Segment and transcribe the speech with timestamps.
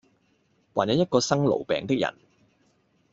[0.73, 2.15] 還有一個生癆病的人，